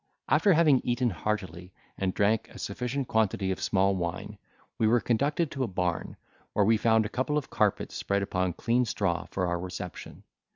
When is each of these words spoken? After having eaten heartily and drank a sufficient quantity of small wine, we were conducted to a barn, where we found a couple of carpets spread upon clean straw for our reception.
After 0.27 0.53
having 0.53 0.81
eaten 0.83 1.11
heartily 1.11 1.71
and 1.95 2.11
drank 2.11 2.49
a 2.49 2.57
sufficient 2.57 3.07
quantity 3.07 3.51
of 3.51 3.61
small 3.61 3.95
wine, 3.95 4.39
we 4.79 4.87
were 4.87 4.99
conducted 4.99 5.51
to 5.51 5.63
a 5.63 5.67
barn, 5.67 6.17
where 6.53 6.65
we 6.65 6.77
found 6.77 7.05
a 7.05 7.07
couple 7.07 7.37
of 7.37 7.51
carpets 7.51 7.93
spread 7.93 8.23
upon 8.23 8.53
clean 8.53 8.85
straw 8.85 9.25
for 9.29 9.45
our 9.45 9.59
reception. 9.59 10.23